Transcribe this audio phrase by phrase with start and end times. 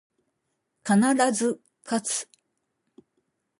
[0.83, 2.27] 必ず、かつ